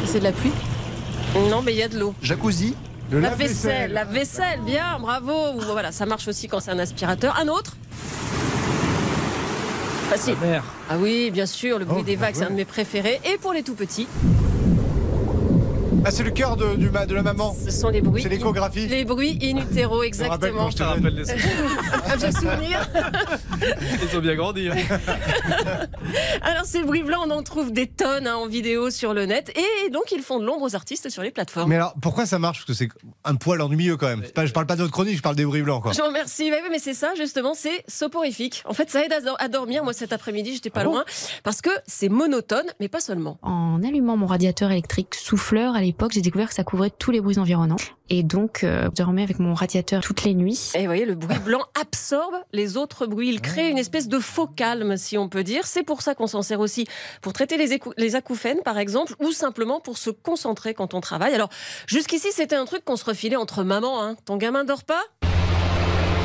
C'est 0.04 0.20
de 0.20 0.24
la 0.24 0.32
pluie? 0.32 0.52
Non, 1.50 1.60
mais 1.62 1.72
il 1.72 1.78
y 1.78 1.82
a 1.82 1.88
de 1.88 1.98
l'eau. 1.98 2.14
Jacuzzi? 2.22 2.74
La 3.12 3.30
vaisselle, 3.30 3.92
la 3.92 4.04
vaisselle, 4.04 4.60
bien, 4.62 4.98
bravo. 5.00 5.32
Voilà, 5.70 5.92
ça 5.92 6.06
marche 6.06 6.26
aussi 6.28 6.48
quand 6.48 6.60
c'est 6.60 6.70
un 6.72 6.78
aspirateur. 6.78 7.36
Un 7.40 7.48
autre 7.48 7.76
Facile. 10.10 10.36
Ah 10.88 10.96
oui, 10.98 11.30
bien 11.32 11.46
sûr, 11.46 11.78
le 11.78 11.84
bruit 11.84 11.98
Oh, 12.02 12.04
des 12.04 12.16
vagues, 12.16 12.34
c'est 12.36 12.44
un 12.44 12.50
de 12.50 12.54
mes 12.54 12.64
préférés. 12.64 13.20
Et 13.24 13.38
pour 13.38 13.52
les 13.52 13.62
tout 13.62 13.74
petits, 13.74 14.06
Ah, 16.08 16.12
c'est 16.12 16.22
le 16.22 16.30
cœur 16.30 16.56
de, 16.56 16.76
du 16.76 16.88
ma- 16.88 17.04
de 17.04 17.14
la 17.16 17.22
maman. 17.24 17.52
ce 17.64 17.72
sont 17.72 17.88
les 17.88 18.00
bruits. 18.00 18.22
C'est 18.22 18.28
l'échographie. 18.28 18.86
Les 18.86 19.04
bruits 19.04 19.36
in 19.42 19.56
utero, 19.56 20.04
Je 20.04 20.06
rappelle 20.22 20.50
exactement. 20.50 20.58
quand 20.60 20.66
je 20.66 20.72
Je 20.72 20.76
te 20.76 20.82
rappelle 20.84 21.14
les 21.16 21.30
Un 22.12 22.16
vieux 22.16 22.30
souvenir. 22.30 22.88
Ils 24.12 24.16
ont 24.16 24.20
bien 24.20 24.34
grandi. 24.36 24.68
hein. 24.68 24.76
Alors, 26.42 26.64
ces 26.64 26.84
bruits 26.84 27.02
blancs, 27.02 27.24
on 27.26 27.30
en 27.32 27.42
trouve 27.42 27.72
des 27.72 27.88
tonnes 27.88 28.28
hein, 28.28 28.36
en 28.36 28.46
vidéo 28.46 28.90
sur 28.90 29.14
le 29.14 29.26
net. 29.26 29.52
Et 29.58 29.90
donc, 29.90 30.12
ils 30.12 30.22
font 30.22 30.38
de 30.38 30.44
l'ombre 30.44 30.62
aux 30.62 30.76
artistes 30.76 31.08
sur 31.10 31.24
les 31.24 31.32
plateformes. 31.32 31.68
Mais 31.68 31.74
alors, 31.74 31.94
pourquoi 32.00 32.24
ça 32.24 32.38
marche? 32.38 32.58
Parce 32.58 32.78
que 32.78 32.84
c'est 32.84 32.88
un 33.24 33.34
poil 33.34 33.60
en 33.60 33.68
milieu 33.68 33.96
quand 33.96 34.06
même. 34.06 34.22
Pas, 34.32 34.46
je 34.46 34.52
parle 34.52 34.66
pas 34.66 34.76
de 34.76 34.82
notre 34.82 34.92
chronique, 34.92 35.16
je 35.16 35.22
parle 35.22 35.34
des 35.34 35.44
bruits 35.44 35.62
blancs. 35.62 35.82
Quoi. 35.82 35.90
Je 35.92 36.00
vous 36.00 36.06
remercie. 36.06 36.50
Oui, 36.52 36.58
mais 36.70 36.78
c'est 36.78 36.94
ça, 36.94 37.14
justement, 37.16 37.54
c'est 37.54 37.82
soporifique. 37.88 38.62
En 38.66 38.74
fait, 38.74 38.90
ça 38.90 39.04
aide 39.04 39.12
à, 39.12 39.20
do- 39.20 39.34
à 39.40 39.48
dormir. 39.48 39.82
Moi, 39.82 39.92
cet 39.92 40.12
après-midi, 40.12 40.54
j'étais 40.54 40.70
pas 40.70 40.82
Ah 40.82 40.84
bon 40.84 40.92
loin. 40.92 41.04
Parce 41.42 41.60
que 41.62 41.70
c'est 41.88 42.08
monotone, 42.08 42.66
mais 42.78 42.88
pas 42.88 43.00
seulement. 43.00 43.38
En 43.42 43.82
allumant 43.82 44.16
mon 44.16 44.26
radiateur 44.26 44.70
électrique 44.70 45.16
souffleur 45.16 45.74
à 45.74 45.80
l'époque, 45.80 45.95
j'ai 46.10 46.20
découvert 46.20 46.48
que 46.48 46.54
ça 46.54 46.64
couvrait 46.64 46.90
tous 46.90 47.10
les 47.10 47.20
bruits 47.20 47.38
environnants. 47.38 47.76
Et 48.08 48.22
donc, 48.22 48.62
euh, 48.62 48.84
je 48.84 49.02
dormais 49.02 49.22
avec 49.22 49.38
mon 49.38 49.54
radiateur 49.54 50.02
toutes 50.02 50.24
les 50.24 50.34
nuits. 50.34 50.70
Et 50.74 50.80
vous 50.80 50.86
voyez, 50.86 51.04
le 51.04 51.14
bruit 51.14 51.38
blanc 51.38 51.62
absorbe 51.80 52.34
les 52.52 52.76
autres 52.76 53.06
bruits. 53.06 53.28
Il 53.28 53.40
crée 53.40 53.70
une 53.70 53.78
espèce 53.78 54.08
de 54.08 54.18
faux 54.18 54.46
calme, 54.46 54.96
si 54.96 55.18
on 55.18 55.28
peut 55.28 55.42
dire. 55.42 55.66
C'est 55.66 55.82
pour 55.82 56.02
ça 56.02 56.14
qu'on 56.14 56.26
s'en 56.26 56.42
sert 56.42 56.60
aussi 56.60 56.86
pour 57.22 57.32
traiter 57.32 57.56
les, 57.56 58.14
acouphènes, 58.14 58.62
par 58.64 58.78
exemple, 58.78 59.14
ou 59.20 59.32
simplement 59.32 59.80
pour 59.80 59.98
se 59.98 60.10
concentrer 60.10 60.74
quand 60.74 60.94
on 60.94 61.00
travaille. 61.00 61.34
Alors, 61.34 61.48
jusqu'ici, 61.86 62.28
c'était 62.30 62.56
un 62.56 62.64
truc 62.64 62.84
qu'on 62.84 62.96
se 62.96 63.04
refilait 63.04 63.36
entre 63.36 63.64
mamans. 63.64 64.02
Hein. 64.02 64.16
Ton 64.24 64.36
gamin 64.36 64.64
dort 64.64 64.84
pas? 64.84 65.02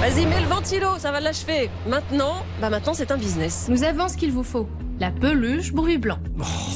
Vas-y, 0.02 0.26
mets 0.26 0.42
le 0.42 0.48
ventilo, 0.48 0.98
ça 0.98 1.12
va 1.12 1.20
l'achever. 1.20 1.70
Maintenant, 1.88 2.44
bah 2.60 2.70
maintenant, 2.70 2.94
c'est 2.94 3.12
un 3.12 3.18
business. 3.18 3.68
Nous 3.70 3.84
avons 3.84 4.08
ce 4.08 4.18
qu'il 4.18 4.32
vous 4.32 4.44
faut. 4.44 4.68
La 5.02 5.10
peluche 5.10 5.72
bruit 5.74 5.98
blanc. 5.98 6.20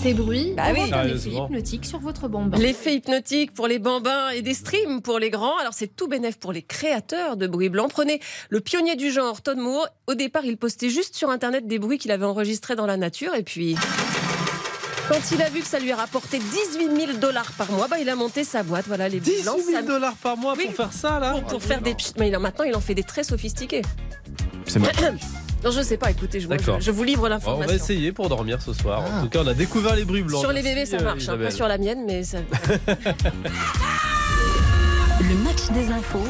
Ces 0.01 0.15
bruits 0.15 0.53
Bah 0.58 0.63
oui. 0.74 0.91
un 0.91 1.08
effet 1.08 1.29
hypnotique 1.29 1.86
sur 1.86 2.00
votre 2.00 2.27
bambin. 2.27 2.58
L'effet 2.58 2.96
hypnotique 2.96 3.53
pour 3.53 3.67
les 3.67 3.77
bambins 3.77 4.29
et 4.29 4.41
des 4.41 4.55
streams 4.55 5.03
pour 5.03 5.20
les 5.20 5.29
grands. 5.29 5.55
Alors 5.60 5.74
c'est 5.75 5.96
tout 5.96 6.08
bénef 6.08 6.39
pour 6.39 6.51
les 6.51 6.63
créateurs 6.63 7.38
de 7.38 7.46
bruit 7.46 7.70
blanc. 7.70 7.88
Prenez 7.88 8.20
le 8.50 8.62
pionnier 8.62 8.96
du 8.96 9.12
genre, 9.12 9.44
Todd 9.44 9.60
Moore. 9.60 9.88
Au 10.08 10.15
départ, 10.15 10.44
il 10.44 10.58
postait 10.58 10.89
juste 10.89 11.15
sur 11.15 11.29
Internet 11.29 11.67
des 11.67 11.77
bruits 11.77 12.00
qu'il 12.00 12.12
avait 12.12 12.25
enregistrés 12.25 12.75
dans 12.75 12.88
la 12.88 12.98
nature. 12.98 13.36
Et 13.36 13.44
puis, 13.44 13.75
quand 15.08 15.20
il 15.32 15.39
a 15.44 15.50
vu 15.50 15.60
que 15.60 15.67
ça 15.67 15.77
lui 15.77 15.91
a 15.91 15.96
rapporté 15.96 16.39
18 16.39 17.05
000 17.08 17.17
dollars 17.20 17.51
par 17.60 17.72
mois, 17.74 17.88
bah, 17.88 17.98
il 18.01 18.10
a 18.10 18.15
monté 18.15 18.44
sa 18.44 18.63
boîte. 18.63 18.86
Voilà, 18.88 19.08
les 19.08 19.20
bruits 19.20 19.34
18 19.36 19.44
blancs. 19.44 19.58
000 19.67 19.72
ça- 19.77 19.82
dollars 19.84 20.15
par 20.15 20.36
mois 20.36 20.55
Oui. 20.58 20.65
pour 20.65 20.74
faire 20.75 20.94
ça, 20.94 21.20
là 21.20 21.34
pour, 21.34 21.44
pour 21.44 21.62
faire 21.63 21.82
des... 21.82 21.96
Mais 22.17 22.32
maintenant, 22.32 22.65
il 22.65 22.75
en 22.75 22.82
fait 22.82 22.96
des 22.96 23.03
très 23.03 23.24
sophistiqués. 23.24 23.84
C'est 24.65 24.79
ma- 24.79 24.88
Non, 25.65 25.72
je 25.72 25.81
sais 25.81 25.98
pas. 25.98 26.12
Écoutez, 26.12 26.39
je, 26.39 26.48
moi, 26.48 26.57
je, 26.57 26.72
je 26.79 26.91
vous 26.91 27.03
livre 27.03 27.22
Bon, 27.22 27.25
on 27.25 27.29
va 27.29 27.36
l'information. 27.36 27.75
essayer 27.75 28.12
pour 28.12 28.29
dormir 28.29 28.62
ce 28.62 28.72
soir. 28.72 29.03
En 29.03 29.24
tout 29.24 29.29
cas, 29.29 29.39
on 29.43 29.48
a 29.48 29.55
découvert 29.55 29.95
les 29.95 30.05
bruits 30.05 30.22
blancs. 30.22 30.41
Sur 30.41 30.51
les 30.51 30.62
bébés, 30.62 30.86
ça 30.86 30.98
euh, 30.98 31.03
marche. 31.03 31.27
hein, 31.27 31.38
pas 31.41 31.50
sur 31.50 31.67
la 31.67 31.79
mienne, 31.79 32.03
mais 32.05 32.24
ça... 32.24 32.38
Le 35.22 35.36
match 35.43 35.72
des 35.74 35.91
infos 35.91 36.27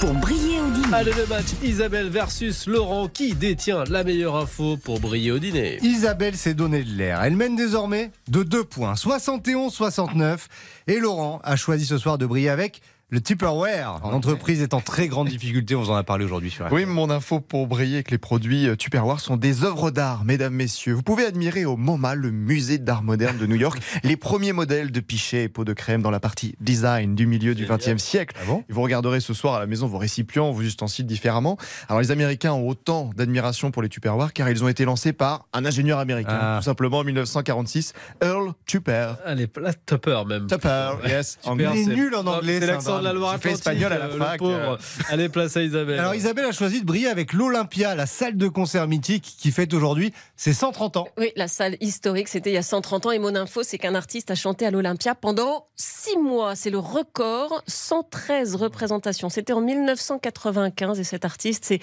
pour 0.00 0.14
briller 0.14 0.60
au 0.60 0.70
dîner. 0.70 0.94
Allez, 0.94 1.12
le 1.12 1.26
match 1.26 1.46
Isabelle 1.62 2.08
versus 2.08 2.66
Laurent. 2.66 3.08
Qui 3.08 3.34
détient 3.34 3.84
la 3.84 4.04
meilleure 4.04 4.36
info 4.36 4.76
pour 4.76 5.00
briller 5.00 5.32
au 5.32 5.38
dîner 5.38 5.78
Isabelle 5.82 6.36
s'est 6.36 6.54
donné 6.54 6.84
de 6.84 6.90
l'air. 6.90 7.22
Elle 7.22 7.36
mène 7.36 7.56
désormais 7.56 8.10
de 8.28 8.42
2 8.42 8.64
points, 8.64 8.94
71-69. 8.94 10.38
Et 10.86 11.00
Laurent 11.00 11.40
a 11.44 11.56
choisi 11.56 11.84
ce 11.86 11.98
soir 11.98 12.18
de 12.18 12.24
briller 12.24 12.48
avec 12.50 12.80
Le 13.12 13.20
Tupperware, 13.20 13.98
l'entreprise 14.04 14.62
est 14.62 14.72
en 14.72 14.80
très 14.80 15.08
grande 15.08 15.26
difficulté, 15.26 15.74
on 15.74 15.82
vous 15.82 15.90
en 15.90 15.96
a 15.96 16.04
parlé 16.04 16.24
aujourd'hui 16.24 16.48
sur 16.48 16.70
Oui, 16.70 16.84
mon 16.86 17.10
info 17.10 17.40
pour 17.40 17.66
briller 17.66 18.04
que 18.04 18.12
les 18.12 18.18
produits 18.18 18.68
euh, 18.68 18.76
Tupperware 18.76 19.18
sont 19.18 19.36
des 19.36 19.64
œuvres 19.64 19.90
d'art, 19.90 20.24
mesdames, 20.24 20.54
messieurs. 20.54 20.92
Vous 20.94 21.02
pouvez 21.02 21.24
admirer 21.26 21.64
au 21.64 21.76
MoMA, 21.76 22.14
le 22.14 22.30
musée 22.30 22.78
d'art 22.78 23.02
moderne 23.02 23.36
de 23.36 23.46
New 23.46 23.56
York, 23.56 23.80
les 24.04 24.16
premiers 24.16 24.52
modèles 24.52 24.92
de 24.92 25.00
pichets 25.00 25.42
et 25.42 25.48
pots 25.48 25.64
de 25.64 25.72
crème 25.72 26.02
dans 26.02 26.12
la 26.12 26.20
partie 26.20 26.54
design 26.60 27.16
du 27.16 27.26
milieu 27.26 27.56
du 27.56 27.66
XXe 27.66 28.00
siècle. 28.00 28.36
Ah 28.40 28.44
bon? 28.46 28.62
Et 28.68 28.72
vous 28.72 28.80
regarderez 28.82 29.18
ce 29.18 29.34
soir 29.34 29.54
à 29.54 29.58
la 29.58 29.66
maison 29.66 29.88
vos 29.88 29.98
récipients, 29.98 30.52
vos 30.52 30.62
ustensiles 30.62 31.06
différemment. 31.06 31.56
Alors 31.88 32.00
les 32.00 32.12
Américains 32.12 32.52
ont 32.52 32.68
autant 32.68 33.10
d'admiration 33.16 33.72
pour 33.72 33.82
les 33.82 33.88
Tupperware 33.88 34.32
car 34.32 34.48
ils 34.50 34.62
ont 34.62 34.68
été 34.68 34.84
lancés 34.84 35.12
par 35.12 35.46
un 35.52 35.64
ingénieur 35.64 35.98
américain, 35.98 36.38
Ah. 36.40 36.56
tout 36.60 36.64
simplement 36.66 36.98
en 36.98 37.04
1946, 37.04 37.92
Earl 38.22 38.52
Tupper. 38.66 39.14
Allez, 39.26 39.48
là, 39.60 39.72
Tupper 39.84 40.22
même. 40.28 40.46
Tupper, 40.46 40.92
yes. 41.08 41.38
Est 41.44 41.58
c'est- 41.84 41.86
nul 41.86 42.14
en 42.14 42.24
anglais, 42.28 42.60
C'est 42.60 42.66
l'accent 42.68 42.99
de 43.00 43.18
la 43.18 43.52
espagnol 43.52 43.92
à 43.92 43.98
la 43.98 44.04
euh, 44.06 44.18
fac, 44.18 44.32
Le 44.32 44.38
pauvre. 44.38 44.78
Allez, 45.08 45.28
place 45.28 45.56
à 45.56 45.62
Isabelle. 45.62 45.98
Alors 45.98 46.14
Isabelle 46.14 46.46
a 46.46 46.52
choisi 46.52 46.80
de 46.80 46.86
briller 46.86 47.08
avec 47.08 47.32
l'Olympia, 47.32 47.94
la 47.94 48.06
salle 48.06 48.36
de 48.36 48.48
concert 48.48 48.86
mythique 48.86 49.36
qui 49.38 49.50
fête 49.50 49.72
aujourd'hui 49.74 50.12
ses 50.36 50.52
130 50.52 50.96
ans. 50.96 51.08
Oui, 51.18 51.32
la 51.36 51.48
salle 51.48 51.76
historique, 51.80 52.28
c'était 52.28 52.50
il 52.50 52.54
y 52.54 52.58
a 52.58 52.62
130 52.62 53.06
ans. 53.06 53.10
Et 53.10 53.18
mon 53.18 53.34
info, 53.34 53.62
c'est 53.62 53.78
qu'un 53.78 53.94
artiste 53.94 54.30
a 54.30 54.34
chanté 54.34 54.66
à 54.66 54.70
l'Olympia 54.70 55.14
pendant 55.14 55.66
6 55.76 56.18
mois. 56.18 56.54
C'est 56.54 56.70
le 56.70 56.78
record, 56.78 57.62
113 57.66 58.56
représentations. 58.56 59.28
C'était 59.28 59.52
en 59.52 59.60
1995 59.60 61.00
et 61.00 61.04
cet 61.04 61.24
artiste, 61.24 61.64
c'est 61.66 61.80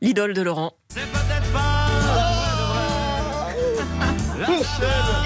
l'idole 0.00 0.34
de 0.34 0.42
Laurent. 0.42 0.72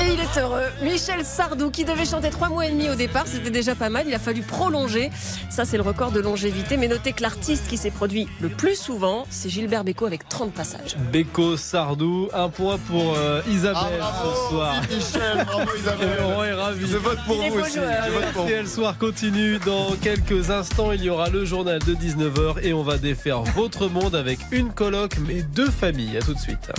Et 0.01 0.15
il 0.15 0.21
est 0.21 0.41
heureux. 0.41 0.65
Michel 0.83 1.25
Sardou, 1.25 1.71
qui 1.71 1.85
devait 1.85 2.05
chanter 2.05 2.31
trois 2.31 2.49
mois 2.49 2.67
et 2.67 2.71
demi 2.71 2.89
au 2.89 2.95
départ, 2.95 3.27
c'était 3.27 3.51
déjà 3.51 3.75
pas 3.75 3.91
mal. 3.91 4.05
Il 4.07 4.15
a 4.15 4.19
fallu 4.19 4.43
prolonger. 4.43 5.11
Ça, 5.51 5.65
c'est 5.65 5.77
le 5.77 5.83
record 5.83 6.11
de 6.11 6.21
longévité. 6.21 6.77
Mais 6.77 6.89
notez 6.89 7.13
que 7.13 7.23
l'artiste 7.23 7.69
qui 7.69 7.77
s'est 7.77 7.91
produit 7.91 8.29
le 8.41 8.49
plus 8.49 8.77
souvent, 8.77 9.27
c'est 9.31 9.51
Gilbert 9.51 9.85
Bécaud 9.85 10.07
avec 10.07 10.29
30 10.29 10.53
passages. 10.53 10.97
Beko 11.13 11.57
Sardou, 11.57 12.29
un 12.33 12.49
point 12.49 12.79
pour 12.79 13.15
euh, 13.17 13.43
Isabelle 13.49 14.03
ce 14.23 14.49
soir. 14.51 14.75
Michel, 14.91 15.45
bravo 15.45 15.71
Et 16.03 16.21
Laurent 16.21 16.45
est 16.45 16.53
ravi. 16.53 16.87
Je 16.91 16.97
vote 16.97 17.19
pour 17.27 17.37
vous 17.37 17.61
aussi. 17.61 17.79
RTL 17.79 18.67
Soir 18.67 18.97
continue. 18.99 19.59
Dans 19.59 19.93
quelques 19.97 20.51
instants, 20.51 20.93
il 20.93 21.03
y 21.03 21.11
aura 21.11 21.29
le 21.29 21.45
journal 21.45 21.79
de 21.81 21.95
19h 21.95 22.63
et 22.63 22.73
on 22.73 22.83
va 22.83 22.97
défaire 22.97 23.43
votre 23.43 23.89
monde 23.89 24.15
avec 24.15 24.39
une 24.51 24.73
coloc, 24.73 25.17
mais 25.27 25.43
deux 25.43 25.71
familles. 25.71 26.17
À 26.17 26.21
tout 26.21 26.35
de 26.35 26.39
suite. 26.39 26.71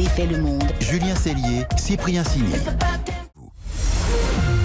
Défait 0.00 0.24
le 0.24 0.38
monde. 0.38 0.64
Julien 0.80 1.14
Cellier, 1.14 1.66
Cyprien 1.76 2.24
Sini. 2.24 2.54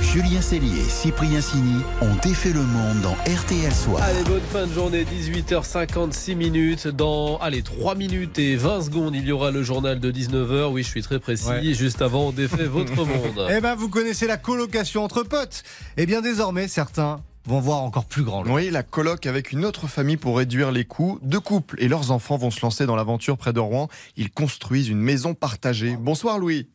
Julien 0.01 0.39
Cellier 0.39 0.79
et 0.79 0.89
Cyprien 0.89 1.41
Sini 1.41 1.81
ont 2.01 2.15
défait 2.23 2.53
le 2.53 2.61
monde 2.61 3.01
dans 3.01 3.15
RTL 3.29 3.73
Soir. 3.73 4.01
Allez, 4.01 4.23
bonne 4.23 4.39
fin 4.53 4.65
de 4.65 4.71
journée, 4.71 5.03
18h56 5.03 6.35
minutes. 6.35 6.87
Dans, 6.87 7.37
allez, 7.39 7.63
3 7.63 7.95
minutes 7.95 8.39
et 8.39 8.55
20 8.55 8.83
secondes, 8.83 9.13
il 9.13 9.25
y 9.25 9.33
aura 9.33 9.51
le 9.51 9.61
journal 9.61 9.99
de 9.99 10.09
19h. 10.09 10.71
Oui, 10.71 10.83
je 10.83 10.87
suis 10.87 11.01
très 11.01 11.19
précis. 11.19 11.49
Ouais. 11.49 11.73
Juste 11.73 12.01
avant, 12.01 12.27
on 12.27 12.31
défait 12.31 12.63
votre 12.63 12.95
monde. 13.05 13.45
Eh 13.49 13.59
ben 13.59 13.75
vous 13.75 13.89
connaissez 13.89 14.27
la 14.27 14.37
colocation 14.37 15.03
entre 15.03 15.23
potes. 15.23 15.63
Eh 15.97 16.05
bien 16.05 16.21
désormais 16.21 16.69
certains 16.69 17.19
vont 17.45 17.59
voir 17.59 17.81
encore 17.81 18.05
plus 18.05 18.23
grand. 18.23 18.45
Oui, 18.47 18.69
la 18.69 18.83
coloc 18.83 19.25
avec 19.25 19.51
une 19.51 19.65
autre 19.65 19.87
famille 19.87 20.17
pour 20.17 20.37
réduire 20.37 20.71
les 20.71 20.85
coûts. 20.85 21.19
Deux 21.21 21.39
couples 21.39 21.81
et 21.81 21.87
leurs 21.87 22.11
enfants 22.11 22.37
vont 22.37 22.51
se 22.51 22.61
lancer 22.61 22.85
dans 22.85 22.95
l'aventure 22.95 23.37
près 23.37 23.53
de 23.53 23.59
Rouen. 23.59 23.87
Ils 24.17 24.31
construisent 24.31 24.89
une 24.89 25.01
maison 25.01 25.33
partagée. 25.33 25.95
Bonsoir 25.95 26.39
Louis. 26.39 26.67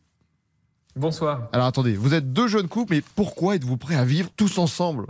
Bonsoir. 0.97 1.47
Alors 1.53 1.67
attendez, 1.67 1.93
vous 1.93 2.13
êtes 2.13 2.33
deux 2.33 2.49
jeunes 2.49 2.67
couples, 2.67 2.95
mais 2.95 3.01
pourquoi 3.15 3.55
êtes-vous 3.55 3.77
prêts 3.77 3.95
à 3.95 4.03
vivre 4.03 4.29
tous 4.35 4.57
ensemble? 4.57 5.05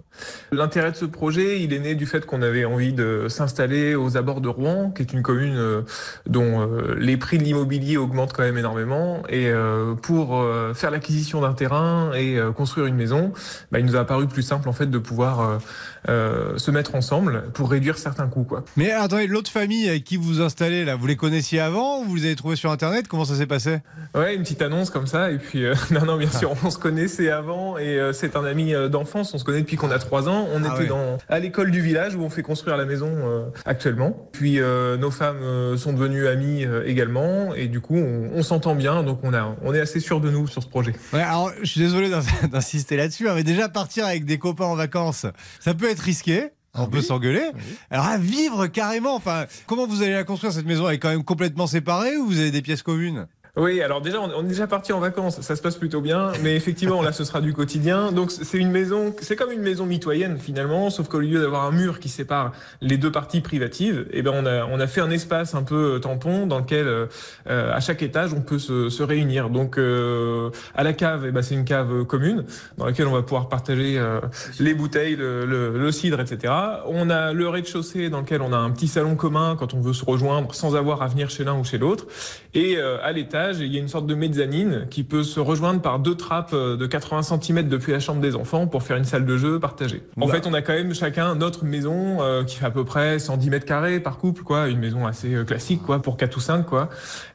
L'intérêt 0.51 0.91
de 0.91 0.95
ce 0.95 1.05
projet, 1.05 1.59
il 1.61 1.73
est 1.73 1.79
né 1.79 1.95
du 1.95 2.05
fait 2.05 2.23
qu'on 2.27 2.43
avait 2.43 2.65
envie 2.65 2.93
de 2.93 3.25
s'installer 3.29 3.95
aux 3.95 4.15
abords 4.15 4.41
de 4.41 4.47
Rouen, 4.47 4.91
qui 4.91 5.01
est 5.01 5.11
une 5.11 5.23
commune 5.23 5.57
euh, 5.57 5.81
dont 6.27 6.61
euh, 6.61 6.95
les 6.99 7.17
prix 7.17 7.39
de 7.39 7.43
l'immobilier 7.43 7.97
augmentent 7.97 8.31
quand 8.31 8.43
même 8.43 8.59
énormément. 8.59 9.23
Et 9.27 9.47
euh, 9.47 9.95
pour 9.95 10.45
faire 10.75 10.91
l'acquisition 10.91 11.41
d'un 11.41 11.53
terrain 11.53 12.13
et 12.13 12.37
construire 12.55 12.85
une 12.85 12.95
maison, 12.95 13.33
bah, 13.71 13.79
il 13.79 13.85
nous 13.85 13.95
a 13.95 14.05
paru 14.05 14.27
plus 14.27 14.43
simple 14.43 14.69
en 14.69 14.73
fait 14.73 14.85
de 14.85 14.97
pouvoir 14.99 15.59
se 16.07 16.71
mettre 16.71 16.95
ensemble 16.95 17.43
pour 17.53 17.71
réduire 17.71 17.97
certains 17.97 18.27
coûts. 18.27 18.43
Quoi. 18.43 18.63
Mais 18.77 18.91
attendez, 18.91 19.27
l'autre 19.27 19.49
famille 19.49 19.89
avec 19.89 20.03
qui 20.03 20.17
vous 20.17 20.23
vous 20.23 20.41
installez 20.41 20.85
là, 20.85 20.95
vous 20.95 21.07
les 21.07 21.15
connaissiez 21.15 21.59
avant 21.59 22.01
ou 22.01 22.05
vous 22.05 22.15
les 22.15 22.25
avez 22.25 22.35
trouvés 22.35 22.55
sur 22.55 22.71
internet? 22.71 23.07
Comment 23.07 23.25
ça 23.25 23.35
s'est 23.35 23.47
passé? 23.47 23.79
Ouais, 24.13 24.35
une 24.35 24.43
petite 24.43 24.61
annonce 24.61 24.89
comme 24.89 25.07
ça. 25.07 25.31
Et 25.31 25.37
puis, 25.37 25.63
euh, 25.71 25.75
non, 25.91 26.05
non, 26.05 26.17
bien 26.17 26.29
sûr, 26.31 26.53
on 26.63 26.69
se 26.69 26.77
connaissait 26.77 27.29
avant 27.29 27.77
et 27.77 27.99
euh, 27.99 28.13
c'est 28.13 28.35
un 28.35 28.43
ami 28.45 28.73
euh, 28.73 28.89
d'enfance. 28.89 29.33
On 29.33 29.37
se 29.37 29.43
connaît 29.43 29.61
depuis 29.61 29.75
qu'on 29.77 29.91
a 29.91 29.99
trois 29.99 30.29
ans. 30.29 30.47
On 30.53 30.63
Ah 30.63 30.69
était 30.73 30.83
ouais. 30.83 30.87
dans, 30.87 31.17
à 31.29 31.39
l'école 31.39 31.71
du 31.71 31.81
village 31.81 32.15
où 32.15 32.21
on 32.21 32.29
fait 32.29 32.43
construire 32.43 32.77
la 32.77 32.85
maison 32.85 33.09
euh, 33.11 33.45
actuellement. 33.65 34.29
Puis, 34.31 34.59
nos 34.99 35.11
femmes 35.11 35.77
sont 35.77 35.93
devenues 35.93 36.27
amies 36.27 36.65
également 36.85 37.53
et 37.55 37.67
du 37.67 37.79
coup, 37.81 37.95
on, 37.97 38.31
on 38.33 38.43
s'entend 38.43 38.75
bien. 38.75 39.03
Donc, 39.03 39.19
on, 39.23 39.33
a, 39.33 39.55
on 39.63 39.73
est 39.73 39.79
assez 39.79 39.99
sûr 39.99 40.19
de 40.21 40.29
nous 40.29 40.47
sur 40.47 40.61
ce 40.63 40.67
projet. 40.67 40.93
Ouais, 41.13 41.21
alors 41.21 41.51
je 41.61 41.65
suis 41.69 41.79
désolé 41.81 42.09
d'in- 42.09 42.21
d'insister 42.51 42.97
là-dessus, 42.97 43.29
hein, 43.29 43.33
mais 43.35 43.43
déjà 43.43 43.69
partir 43.69 44.05
avec 44.05 44.25
des 44.25 44.37
copains 44.37 44.65
en 44.65 44.75
vacances, 44.75 45.25
ça 45.59 45.73
peut 45.73 45.89
être 45.89 45.99
risqué. 46.01 46.49
On 46.73 46.87
peut 46.87 47.01
s'engueuler. 47.01 47.51
Alors 47.89 48.05
à 48.05 48.17
vivre 48.17 48.67
carrément, 48.67 49.13
enfin, 49.15 49.45
comment 49.67 49.85
vous 49.85 50.03
allez 50.03 50.13
la 50.13 50.23
construire 50.23 50.53
cette 50.53 50.65
maison? 50.65 50.87
Elle 50.87 50.95
est 50.95 50.99
quand 50.99 51.09
même 51.09 51.25
complètement 51.25 51.67
séparée 51.67 52.15
ou 52.15 52.27
vous 52.27 52.39
avez 52.39 52.51
des 52.51 52.61
pièces 52.61 52.81
communes? 52.81 53.27
Oui, 53.57 53.81
alors 53.81 53.99
déjà, 53.99 54.21
on 54.21 54.45
est 54.45 54.47
déjà 54.47 54.65
parti 54.65 54.93
en 54.93 54.99
vacances, 55.01 55.41
ça 55.41 55.57
se 55.57 55.61
passe 55.61 55.75
plutôt 55.75 55.99
bien, 55.99 56.31
mais 56.41 56.55
effectivement, 56.55 57.01
là, 57.01 57.11
ce 57.11 57.25
sera 57.25 57.41
du 57.41 57.53
quotidien. 57.53 58.13
Donc, 58.13 58.31
c'est 58.31 58.57
une 58.57 58.71
maison, 58.71 59.13
c'est 59.19 59.35
comme 59.35 59.51
une 59.51 59.61
maison 59.61 59.85
mitoyenne 59.85 60.37
finalement, 60.37 60.89
sauf 60.89 61.09
qu'au 61.09 61.19
lieu 61.19 61.41
d'avoir 61.41 61.65
un 61.65 61.71
mur 61.71 61.99
qui 61.99 62.07
sépare 62.07 62.53
les 62.79 62.95
deux 62.95 63.11
parties 63.11 63.41
privatives, 63.41 64.05
eh 64.11 64.21
ben, 64.21 64.31
on 64.33 64.45
a, 64.45 64.63
on 64.67 64.79
a 64.79 64.87
fait 64.87 65.01
un 65.01 65.09
espace 65.11 65.53
un 65.53 65.63
peu 65.63 65.95
euh, 65.95 65.99
tampon 65.99 66.47
dans 66.47 66.59
lequel, 66.59 66.87
euh, 66.87 67.07
euh, 67.49 67.73
à 67.73 67.81
chaque 67.81 68.01
étage, 68.03 68.31
on 68.33 68.39
peut 68.39 68.57
se, 68.57 68.87
se 68.87 69.03
réunir. 69.03 69.49
Donc, 69.49 69.77
euh, 69.77 70.49
à 70.73 70.83
la 70.83 70.93
cave, 70.93 71.25
eh 71.27 71.31
ben, 71.31 71.41
c'est 71.41 71.55
une 71.55 71.65
cave 71.65 72.05
commune 72.05 72.45
dans 72.77 72.85
laquelle 72.85 73.07
on 73.07 73.13
va 73.13 73.21
pouvoir 73.21 73.49
partager 73.49 73.97
euh, 73.99 74.21
les 74.61 74.73
bouteilles, 74.73 75.17
le, 75.17 75.45
le, 75.45 75.77
le 75.77 75.91
cidre, 75.91 76.21
etc. 76.21 76.53
On 76.87 77.09
a 77.09 77.33
le 77.33 77.49
rez-de-chaussée 77.49 78.09
dans 78.09 78.21
lequel 78.21 78.41
on 78.41 78.53
a 78.53 78.57
un 78.57 78.71
petit 78.71 78.87
salon 78.87 79.15
commun 79.15 79.57
quand 79.59 79.73
on 79.73 79.81
veut 79.81 79.91
se 79.93 80.05
rejoindre 80.05 80.55
sans 80.55 80.77
avoir 80.77 81.01
à 81.01 81.07
venir 81.09 81.29
chez 81.29 81.43
l'un 81.43 81.55
ou 81.59 81.65
chez 81.65 81.77
l'autre. 81.77 82.05
Et 82.53 82.77
euh, 82.77 82.97
à 83.03 83.11
l'étage, 83.11 83.40
il 83.53 83.73
y 83.73 83.77
a 83.77 83.79
une 83.79 83.87
sorte 83.87 84.05
de 84.07 84.15
mezzanine 84.15 84.87
qui 84.89 85.03
peut 85.03 85.23
se 85.23 85.39
rejoindre 85.39 85.81
par 85.81 85.99
deux 85.99 86.15
trappes 86.15 86.53
euh, 86.53 86.77
de 86.77 86.85
80 86.85 87.21
cm 87.23 87.67
depuis 87.67 87.91
la 87.91 87.99
chambre 87.99 88.21
des 88.21 88.35
enfants 88.35 88.67
pour 88.67 88.83
faire 88.83 88.97
une 88.97 89.03
salle 89.05 89.25
de 89.25 89.37
jeu 89.37 89.59
partagée. 89.59 90.03
En 90.19 90.27
Bah. 90.27 90.33
fait, 90.33 90.47
on 90.47 90.53
a 90.53 90.61
quand 90.61 90.73
même 90.73 90.93
chacun 90.93 91.35
notre 91.35 91.65
maison 91.65 92.21
euh, 92.21 92.43
qui 92.43 92.55
fait 92.57 92.65
à 92.65 92.71
peu 92.71 92.83
près 92.85 93.19
110 93.19 93.49
mètres 93.49 93.65
carrés 93.65 93.99
par 93.99 94.17
couple, 94.17 94.43
quoi, 94.43 94.67
une 94.67 94.79
maison 94.79 95.05
assez 95.07 95.33
euh, 95.33 95.43
classique, 95.43 95.81
quoi, 95.83 96.01
pour 96.01 96.17
4 96.17 96.35
ou 96.37 96.39
5, 96.39 96.65
quoi. 96.65 96.89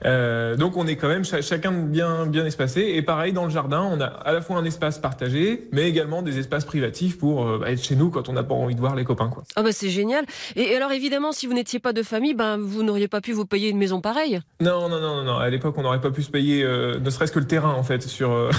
Euh, 0.04 0.56
donc 0.56 0.76
on 0.76 0.86
est 0.86 0.96
quand 0.96 1.08
même 1.08 1.24
cha- 1.24 1.42
chacun 1.42 1.72
bien 1.72 2.26
bien 2.26 2.44
espacé. 2.46 2.80
Et 2.94 3.02
pareil 3.02 3.32
dans 3.32 3.44
le 3.44 3.50
jardin, 3.50 3.82
on 3.90 4.00
a 4.00 4.06
à 4.06 4.32
la 4.32 4.40
fois 4.40 4.56
un 4.56 4.64
espace 4.64 4.98
partagé, 4.98 5.68
mais 5.72 5.88
également 5.88 6.22
des 6.22 6.38
espaces 6.38 6.64
privatifs 6.64 7.18
pour 7.18 7.46
euh, 7.46 7.58
bah, 7.60 7.70
être 7.70 7.82
chez 7.82 7.96
nous 7.96 8.10
quand 8.10 8.28
on 8.28 8.32
n'a 8.32 8.42
pas 8.44 8.54
envie 8.54 8.74
de 8.74 8.80
voir 8.80 8.94
les 8.94 9.04
copains, 9.04 9.28
quoi. 9.28 9.44
Ah 9.56 9.62
bah 9.62 9.72
c'est 9.72 9.90
génial. 9.90 10.24
Et 10.54 10.66
et 10.66 10.76
alors 10.76 10.92
évidemment, 10.92 11.32
si 11.32 11.46
vous 11.46 11.54
n'étiez 11.54 11.78
pas 11.78 11.92
de 11.92 12.02
famille, 12.02 12.34
ben 12.34 12.56
vous 12.58 12.82
n'auriez 12.82 13.08
pas 13.08 13.20
pu 13.20 13.32
vous 13.32 13.46
payer 13.46 13.68
une 13.70 13.78
maison 13.78 14.00
pareille? 14.00 14.40
Non, 14.60 14.88
non, 14.88 15.00
non, 15.00 15.16
non, 15.16 15.22
non. 15.24 15.36
À 15.38 15.48
l'époque, 15.48 15.74
on 15.78 15.82
n'aurait 15.96 16.08
pas 16.08 16.14
pu 16.14 16.22
se 16.22 16.30
payer, 16.30 16.62
euh, 16.62 16.98
ne 17.00 17.10
serait-ce 17.10 17.32
que 17.32 17.38
le 17.38 17.46
terrain, 17.46 17.72
en 17.74 17.82
fait, 17.82 18.02
sur, 18.02 18.30
euh, 18.32 18.50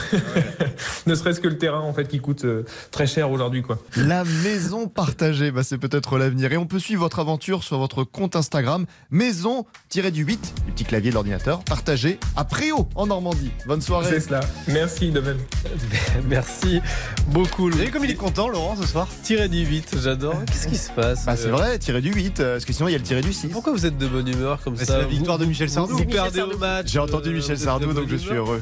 ne 1.08 1.16
serait-ce 1.16 1.40
que 1.40 1.48
le 1.48 1.58
terrain, 1.58 1.82
en 1.82 1.94
fait, 1.94 2.08
qui 2.08 2.20
coûte 2.20 2.46
euh, 2.46 2.64
très 2.92 3.08
cher 3.08 3.32
aujourd'hui, 3.32 3.62
quoi. 3.62 3.78
La 3.96 4.24
maison 4.24 4.88
partagée, 4.88 5.52
bah, 5.52 5.64
c'est 5.64 5.78
peut-être 5.78 6.18
l'avenir. 6.18 6.52
Et 6.52 6.58
on 6.58 6.66
peut 6.66 6.80
suivre 6.80 7.02
votre 7.02 7.20
aventure 7.20 7.64
sur 7.64 7.78
votre 7.78 8.04
compte 8.04 8.36
Instagram, 8.36 8.86
maison-du-8, 9.12 10.26
du 10.66 10.72
petit 10.74 10.84
clavier 10.86 11.10
de 11.10 11.16
l'ordinateur, 11.16 11.64
partagé 11.64 12.20
à 12.36 12.44
Préau, 12.46 12.88
en 12.96 13.08
Normandie. 13.08 13.52
Bonne 13.66 13.82
soirée. 13.82 14.08
C'est 14.10 14.20
cela. 14.20 14.42
Merci 14.68 15.12
de 15.12 15.20
même. 15.20 15.38
Merci 16.30 16.82
beaucoup. 17.28 17.70
Vous 17.70 17.92
comme 17.92 18.04
il 18.06 18.12
est 18.12 18.16
content, 18.16 18.50
Laurent, 18.50 18.76
ce 18.76 18.88
soir 18.88 19.08
Tiré 19.24 19.50
du 19.50 19.66
8, 19.66 19.98
j'adore. 20.02 20.36
Qu'est-ce 20.46 20.68
qui 20.68 20.78
se 20.78 20.92
passe 20.92 21.26
Bah, 21.26 21.36
c'est 21.36 21.50
vrai, 21.50 21.78
tiré 21.80 22.02
du 22.02 22.12
8, 22.12 22.40
euh, 22.40 22.54
parce 22.54 22.66
que 22.66 22.74
sinon 22.74 22.88
il 22.90 22.92
y 22.92 22.96
a 22.96 22.98
le 22.98 23.04
tiré 23.04 23.22
du 23.22 23.34
6. 23.34 23.48
Pourquoi 23.50 23.74
vous 23.74 23.86
êtes 23.86 23.98
de 23.98 24.08
bonne 24.08 24.28
humeur 24.28 24.60
comme 24.64 24.76
Bah, 24.76 24.80
ça 24.86 24.94
c'est 24.94 24.98
la 25.00 25.06
victoire 25.06 25.38
Vous- 25.38 25.44
de 25.44 25.50
Michel 25.50 25.70
Sardou. 25.70 25.94
Vous 25.98 26.04
Michel 26.04 26.14
perdez 26.14 26.42
au 26.42 26.58
match. 26.58 26.88
J'ai 26.92 27.00
entendu 27.00 27.27
Michel 27.34 27.58
Sardou, 27.60 27.94
donc 27.94 28.08
je 28.10 28.16
suis 28.16 28.34
heureux. 28.34 28.62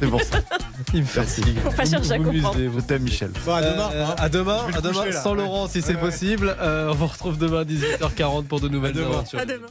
C'est 0.00 0.08
pour 0.08 0.22
ça. 0.22 0.38
Il 0.94 1.00
me 1.00 1.06
fatigue. 1.06 1.58
Faut 1.60 1.70
pas 1.70 1.84
Vous- 1.84 1.90
chercher 1.90 2.12
à 2.12 2.18
comprendre. 2.18 2.56
Je 2.58 2.80
t'aime, 2.80 3.02
Michel. 3.02 3.30
Bon, 3.46 3.54
à 3.54 3.62
demain. 3.62 3.90
Euh, 3.92 4.04
hein. 4.06 4.14
à 4.18 4.28
demain, 4.28 4.66
à 4.74 4.80
demain 4.80 5.00
coucher, 5.04 5.12
sans. 5.12 5.34
Laurent 5.34 5.68
si 5.68 5.80
c'est 5.82 5.94
Ouais, 5.94 6.00
possible. 6.00 6.54
Euh, 6.60 6.90
on 6.90 6.94
vous 6.94 7.06
retrouve 7.06 7.38
demain 7.38 7.64
18h40 7.64 8.44
pour 8.44 8.60
de 8.60 8.68
nouvelles 8.68 8.98
aventures. 8.98 9.38
À 9.38 9.46
demain. 9.46 9.68